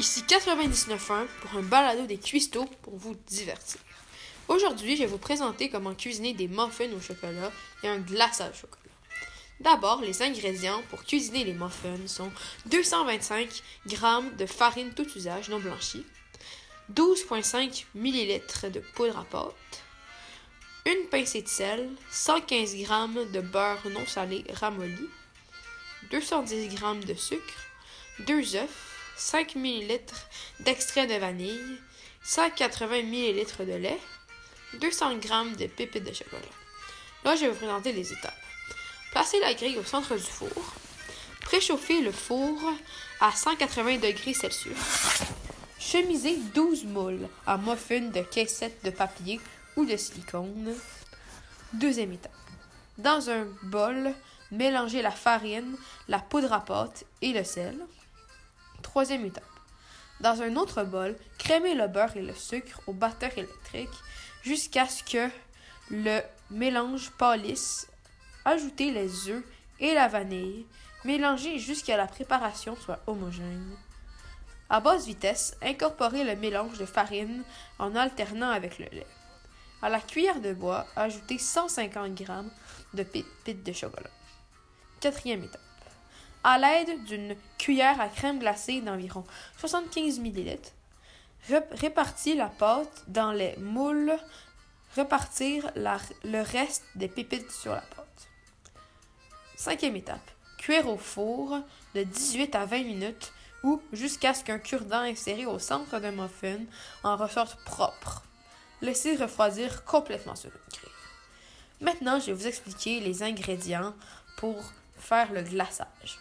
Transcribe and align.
Ici 0.00 0.22
99.1 0.22 1.26
pour 1.42 1.58
un 1.58 1.62
balado 1.62 2.06
des 2.06 2.16
cuistots 2.16 2.64
pour 2.80 2.96
vous 2.96 3.14
divertir. 3.26 3.78
Aujourd'hui, 4.48 4.96
je 4.96 5.02
vais 5.02 5.06
vous 5.06 5.18
présenter 5.18 5.68
comment 5.68 5.94
cuisiner 5.94 6.32
des 6.32 6.48
muffins 6.48 6.90
au 6.96 7.00
chocolat 7.02 7.52
et 7.82 7.88
un 7.88 7.98
glaçage 7.98 8.54
au 8.54 8.60
chocolat. 8.60 8.94
D'abord, 9.60 10.00
les 10.00 10.22
ingrédients 10.22 10.80
pour 10.88 11.04
cuisiner 11.04 11.44
les 11.44 11.52
muffins 11.52 12.06
sont 12.06 12.32
225 12.64 13.62
g 13.84 13.96
de 14.38 14.46
farine 14.46 14.94
tout 14.94 15.06
usage 15.16 15.50
non 15.50 15.58
blanchie, 15.58 16.06
12,5 16.94 17.84
ml 17.94 18.72
de 18.72 18.80
poudre 18.80 19.18
à 19.18 19.24
pâte, 19.24 19.84
une 20.86 21.08
pincée 21.10 21.42
de 21.42 21.48
sel, 21.48 21.90
115 22.10 22.74
g 22.74 22.86
de 22.86 23.40
beurre 23.42 23.86
non 23.90 24.06
salé 24.06 24.46
ramolli, 24.54 25.10
210 26.10 26.70
g 26.70 27.06
de 27.06 27.14
sucre, 27.14 27.66
2 28.20 28.56
œufs, 28.56 28.89
5 29.20 29.54
ml 29.54 30.00
d'extrait 30.60 31.06
de 31.06 31.14
vanille, 31.14 31.78
180 32.24 32.96
ml 33.02 33.66
de 33.66 33.74
lait, 33.74 34.00
200 34.80 35.20
g 35.20 35.28
de 35.58 35.66
pépites 35.66 36.02
de 36.02 36.12
chocolat. 36.12 36.40
Là, 37.24 37.36
je 37.36 37.42
vais 37.42 37.48
vous 37.48 37.56
présenter 37.56 37.92
les 37.92 38.12
étapes. 38.12 38.32
Placez 39.12 39.38
la 39.40 39.52
grille 39.52 39.76
au 39.76 39.84
centre 39.84 40.16
du 40.16 40.22
four. 40.22 40.74
Préchauffez 41.42 42.00
le 42.00 42.12
four 42.12 42.58
à 43.20 43.30
180 43.30 43.98
degrés 43.98 44.32
Celsius. 44.32 44.78
Chemisez 45.78 46.38
12 46.54 46.84
moules 46.84 47.28
à 47.46 47.58
muffins 47.58 48.00
de 48.00 48.22
caissettes 48.22 48.82
de 48.84 48.90
papier 48.90 49.38
ou 49.76 49.84
de 49.84 49.98
silicone. 49.98 50.74
Deuxième 51.74 52.12
étape. 52.12 52.32
Dans 52.96 53.28
un 53.28 53.46
bol, 53.64 54.14
mélangez 54.50 55.02
la 55.02 55.10
farine, 55.10 55.76
la 56.08 56.20
poudre 56.20 56.54
à 56.54 56.64
pâte 56.64 57.04
et 57.20 57.34
le 57.34 57.44
sel. 57.44 57.76
Troisième 58.90 59.24
étape. 59.24 59.44
Dans 60.18 60.42
un 60.42 60.56
autre 60.56 60.82
bol, 60.82 61.16
crémez 61.38 61.76
le 61.76 61.86
beurre 61.86 62.16
et 62.16 62.22
le 62.22 62.34
sucre 62.34 62.80
au 62.88 62.92
batteur 62.92 63.30
électrique 63.36 63.88
jusqu'à 64.42 64.88
ce 64.88 65.04
que 65.04 65.30
le 65.92 66.20
mélange 66.50 67.10
pâlisse. 67.10 67.86
Ajoutez 68.44 68.90
les 68.90 69.28
œufs 69.28 69.44
et 69.78 69.94
la 69.94 70.08
vanille. 70.08 70.66
Mélangez 71.04 71.60
jusqu'à 71.60 71.96
la 71.96 72.08
préparation 72.08 72.74
soit 72.74 72.98
homogène. 73.06 73.76
À 74.68 74.80
basse 74.80 75.06
vitesse, 75.06 75.56
incorporez 75.62 76.24
le 76.24 76.34
mélange 76.34 76.76
de 76.76 76.84
farine 76.84 77.44
en 77.78 77.94
alternant 77.94 78.50
avec 78.50 78.80
le 78.80 78.86
lait. 78.86 79.06
À 79.82 79.88
la 79.88 80.00
cuillère 80.00 80.40
de 80.40 80.52
bois, 80.52 80.84
ajoutez 80.96 81.38
150 81.38 82.18
g 82.18 82.24
de 82.94 83.04
pépites 83.04 83.62
de 83.62 83.72
chocolat. 83.72 84.10
Quatrième 84.98 85.44
étape. 85.44 85.69
À 86.42 86.58
l'aide 86.58 87.04
d'une 87.04 87.36
cuillère 87.58 88.00
à 88.00 88.08
crème 88.08 88.38
glacée 88.38 88.80
d'environ 88.80 89.24
75 89.58 90.20
ml, 90.20 90.58
répartir 91.72 92.36
la 92.36 92.46
pâte 92.46 93.04
dans 93.08 93.32
les 93.32 93.56
moules, 93.58 94.16
repartir 94.96 95.70
le 95.76 96.40
reste 96.42 96.84
des 96.94 97.08
pépites 97.08 97.50
sur 97.50 97.72
la 97.72 97.82
pâte. 97.82 98.28
Cinquième 99.54 99.96
étape. 99.96 100.30
Cuire 100.56 100.88
au 100.88 100.96
four 100.96 101.58
de 101.94 102.02
18 102.04 102.54
à 102.54 102.64
20 102.64 102.84
minutes 102.84 103.32
ou 103.62 103.82
jusqu'à 103.92 104.32
ce 104.32 104.42
qu'un 104.42 104.58
cure-dent 104.58 105.00
inséré 105.00 105.44
au 105.44 105.58
centre 105.58 105.98
de 106.00 106.08
muffin 106.08 106.60
en 107.02 107.16
ressorte 107.16 107.62
propre. 107.64 108.22
Laissez 108.80 109.14
refroidir 109.16 109.84
complètement 109.84 110.36
sur 110.36 110.50
une 110.50 110.78
grille. 110.78 110.90
Maintenant, 111.82 112.18
je 112.18 112.26
vais 112.26 112.32
vous 112.32 112.46
expliquer 112.46 113.00
les 113.00 113.22
ingrédients 113.22 113.94
pour 114.38 114.56
faire 114.96 115.32
le 115.32 115.42
glaçage. 115.42 116.18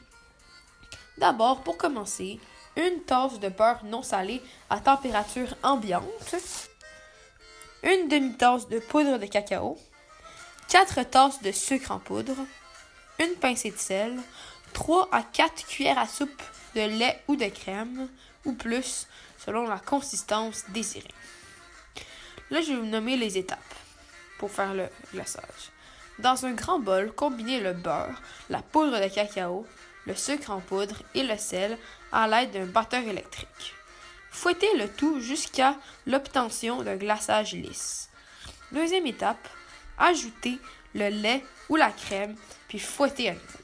D'abord, 1.19 1.61
pour 1.63 1.77
commencer, 1.77 2.39
une 2.77 3.01
tasse 3.03 3.39
de 3.39 3.49
beurre 3.49 3.83
non 3.83 4.03
salé 4.03 4.41
à 4.69 4.79
température 4.79 5.53
ambiante, 5.63 6.35
une 7.83 8.07
demi-tasse 8.07 8.69
de 8.69 8.79
poudre 8.79 9.17
de 9.17 9.25
cacao, 9.25 9.77
4 10.69 11.03
tasses 11.03 11.41
de 11.41 11.51
sucre 11.51 11.91
en 11.91 11.99
poudre, 11.99 12.37
une 13.19 13.35
pincée 13.35 13.71
de 13.71 13.77
sel, 13.77 14.17
3 14.71 15.09
à 15.11 15.23
4 15.23 15.67
cuillères 15.67 15.99
à 15.99 16.07
soupe 16.07 16.41
de 16.75 16.81
lait 16.81 17.21
ou 17.27 17.35
de 17.35 17.47
crème, 17.47 18.07
ou 18.45 18.53
plus, 18.53 19.05
selon 19.45 19.67
la 19.67 19.79
consistance 19.79 20.63
désirée. 20.69 21.13
Là, 22.49 22.61
je 22.61 22.71
vais 22.71 22.79
vous 22.79 22.85
nommer 22.85 23.17
les 23.17 23.37
étapes 23.37 23.59
pour 24.37 24.51
faire 24.51 24.73
le 24.73 24.87
glaçage. 25.13 25.71
Dans 26.19 26.45
un 26.45 26.53
grand 26.53 26.79
bol, 26.79 27.11
combinez 27.13 27.59
le 27.59 27.73
beurre, 27.73 28.21
la 28.49 28.61
poudre 28.61 29.01
de 29.01 29.13
cacao, 29.13 29.67
le 30.05 30.15
sucre 30.15 30.51
en 30.51 30.59
poudre 30.59 30.95
et 31.13 31.23
le 31.23 31.37
sel 31.37 31.77
à 32.11 32.27
l'aide 32.27 32.51
d'un 32.51 32.65
batteur 32.65 33.03
électrique. 33.03 33.73
Fouettez 34.31 34.77
le 34.77 34.87
tout 34.87 35.19
jusqu'à 35.19 35.77
l'obtention 36.05 36.83
d'un 36.83 36.95
glaçage 36.97 37.53
lisse. 37.53 38.09
Deuxième 38.71 39.07
étape, 39.07 39.47
ajoutez 39.97 40.59
le 40.93 41.09
lait 41.09 41.43
ou 41.69 41.75
la 41.75 41.91
crème, 41.91 42.35
puis 42.67 42.79
fouettez 42.79 43.29
à 43.29 43.33
nouveau. 43.33 43.59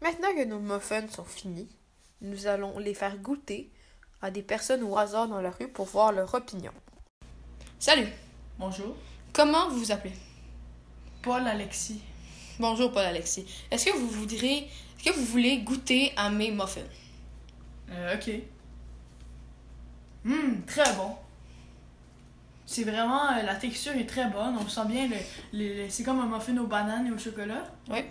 Maintenant 0.00 0.34
que 0.34 0.44
nos 0.44 0.58
muffins 0.58 1.08
sont 1.08 1.24
finis, 1.24 1.68
nous 2.20 2.46
allons 2.46 2.78
les 2.78 2.94
faire 2.94 3.18
goûter 3.18 3.70
à 4.20 4.30
des 4.30 4.42
personnes 4.42 4.82
au 4.82 4.96
hasard 4.96 5.28
dans 5.28 5.40
la 5.40 5.50
rue 5.50 5.68
pour 5.68 5.86
voir 5.86 6.12
leur 6.12 6.32
opinion. 6.34 6.72
Salut, 7.78 8.08
Bonjour. 8.58 8.96
comment 9.32 9.68
vous 9.68 9.78
vous 9.80 9.92
appelez? 9.92 10.14
Paul 11.22 11.46
Alexis. 11.46 12.00
Bonjour 12.58 12.92
Paul 12.92 13.04
Alexis. 13.04 13.46
Est-ce 13.70 13.86
que 13.86 13.96
vous 13.96 14.08
voudrez, 14.08 14.68
est-ce 14.98 15.04
que 15.10 15.14
vous 15.18 15.24
voulez 15.24 15.58
goûter 15.58 16.12
à 16.16 16.30
mes 16.30 16.50
muffins? 16.50 16.80
Euh, 17.90 18.14
ok. 18.16 18.30
Hum, 20.26 20.62
très 20.66 20.92
bon. 20.94 21.16
C'est 22.66 22.84
vraiment. 22.84 23.32
euh, 23.32 23.42
la 23.42 23.54
texture 23.56 23.92
est 23.92 24.06
très 24.06 24.28
bonne. 24.30 24.56
On 24.58 24.68
sent 24.68 24.86
bien 24.86 25.08
le. 25.08 25.16
le- 25.52 25.82
le- 25.84 25.90
c'est 25.90 26.04
comme 26.04 26.20
un 26.20 26.26
muffin 26.26 26.56
aux 26.58 26.66
bananes 26.66 27.06
et 27.06 27.10
au 27.12 27.18
chocolat. 27.18 27.64
Oui. 27.90 28.04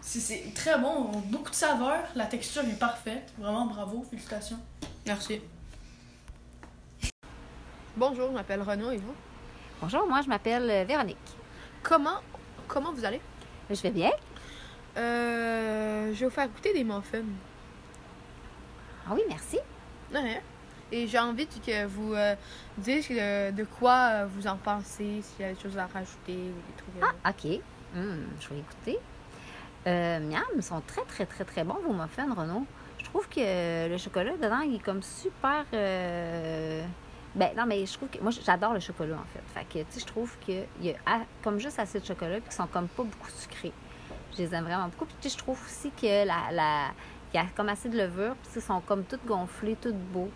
C'est- 0.00 0.20
C'est 0.20 0.54
très 0.54 0.78
bon. 0.78 1.10
Beaucoup 1.26 1.50
de 1.50 1.54
saveur. 1.54 2.04
La 2.14 2.26
texture 2.26 2.62
est 2.62 2.78
parfaite. 2.78 3.32
Vraiment 3.38 3.66
bravo. 3.66 4.04
Félicitations. 4.08 4.58
Merci. 5.06 5.40
Bonjour, 7.96 8.28
je 8.28 8.34
m'appelle 8.34 8.62
Renaud 8.62 8.92
et 8.92 8.98
vous? 8.98 9.14
Bonjour, 9.80 10.06
moi 10.06 10.20
je 10.22 10.28
m'appelle 10.28 10.70
euh, 10.70 10.84
Véronique. 10.84 11.16
Comment 11.82 12.18
comment 12.68 12.92
vous 12.92 13.04
allez? 13.04 13.20
Je 13.70 13.82
vais 13.82 13.90
bien? 13.90 14.10
Euh, 14.96 16.12
je 16.14 16.20
vais 16.20 16.26
vous 16.26 16.30
faire 16.32 16.48
goûter 16.48 16.72
des 16.72 16.84
muffins. 16.84 17.22
Ah 19.06 19.12
oui, 19.14 19.20
merci. 19.28 19.58
Ouais. 20.12 20.42
Et 20.90 21.06
j'ai 21.06 21.18
envie 21.18 21.46
que 21.46 21.84
vous 21.86 22.14
euh, 22.14 22.34
disiez 22.78 23.50
de, 23.50 23.56
de 23.56 23.64
quoi 23.64 24.08
euh, 24.10 24.26
vous 24.34 24.46
en 24.46 24.56
pensez, 24.56 25.20
s'il 25.22 25.40
y 25.40 25.44
a 25.44 25.52
des 25.52 25.60
choses 25.60 25.76
à 25.76 25.86
rajouter 25.86 26.32
ou 26.34 26.36
des 26.36 26.76
trucs. 26.76 27.02
euh, 27.02 27.06
Ah, 27.24 27.30
ok. 27.30 27.60
Hum, 27.94 28.26
je 28.40 28.48
vais 28.48 28.60
écouter. 28.60 28.98
Euh, 29.86 30.18
miam, 30.20 30.42
ils 30.56 30.62
sont 30.62 30.80
très, 30.86 31.02
très, 31.02 31.26
très, 31.26 31.44
très 31.44 31.64
bons, 31.64 31.76
vos 31.86 31.92
muffins, 31.92 32.32
Renaud. 32.34 32.64
Je 32.98 33.04
trouve 33.04 33.28
que 33.28 33.88
le 33.88 33.96
chocolat 33.98 34.36
dedans, 34.36 34.60
il 34.60 34.76
est 34.76 34.82
comme 34.82 35.02
super. 35.02 35.64
Ben, 37.34 37.50
non, 37.56 37.66
mais 37.66 37.84
je 37.86 37.92
trouve 37.92 38.08
que. 38.08 38.18
Moi, 38.20 38.32
j'adore 38.44 38.72
le 38.74 38.80
chocolat, 38.80 39.16
en 39.16 39.24
fait. 39.32 39.42
Fait 39.54 39.64
que, 39.64 39.84
tu 39.84 39.92
sais, 39.94 40.00
je 40.00 40.06
trouve 40.06 40.36
qu'il 40.40 40.64
y 40.82 40.90
a 40.90 40.94
a- 41.06 41.20
comme 41.42 41.58
juste 41.58 41.78
assez 41.78 42.00
de 42.00 42.04
chocolat, 42.04 42.34
puis 42.40 42.44
qu'ils 42.44 42.52
sont 42.52 42.66
comme 42.66 42.88
pas 42.88 43.02
beaucoup 43.04 43.30
sucrés. 43.30 43.72
Je 44.32 44.38
les 44.38 44.54
aime 44.54 44.64
vraiment 44.64 44.88
beaucoup. 44.88 45.04
Puis, 45.06 45.16
tu 45.20 45.28
sais, 45.28 45.34
je 45.36 45.42
trouve 45.42 45.58
aussi 45.64 45.90
que 45.90 46.26
la. 46.26 46.50
la... 46.52 46.86
Il 47.32 47.36
y 47.36 47.40
a 47.40 47.44
comme 47.54 47.68
assez 47.68 47.90
de 47.90 47.98
levure, 47.98 48.34
puis 48.36 48.52
ils 48.56 48.62
sont 48.62 48.80
comme 48.80 49.04
toutes 49.04 49.24
gonflés, 49.26 49.76
toutes 49.80 49.94
beaux. 49.98 50.30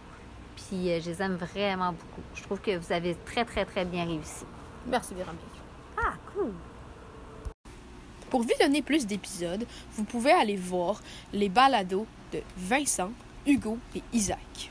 Puis, 0.57 0.91
euh, 0.93 1.01
je 1.01 1.11
les 1.11 1.23
aime 1.23 1.37
vraiment 1.37 1.93
beaucoup. 1.93 2.21
Je 2.35 2.43
trouve 2.43 2.61
que 2.61 2.77
vous 2.77 2.93
avez 2.93 3.15
très, 3.25 3.47
très, 3.47 3.65
très 3.65 3.87
bien 3.87 4.05
réussi. 4.05 4.45
Merci 4.87 5.15
Véronique. 5.15 5.41
Ah, 5.97 6.13
cool! 6.35 6.53
Pour 8.29 8.43
visionner 8.43 8.83
plus 8.83 9.07
d'épisodes, 9.07 9.67
vous 9.93 10.05
pouvez 10.05 10.33
aller 10.33 10.57
voir 10.57 11.01
les 11.33 11.49
balados 11.49 12.07
de 12.33 12.43
Vincent, 12.57 13.13
Hugo 13.47 13.79
et 13.95 14.03
Isaac. 14.13 14.71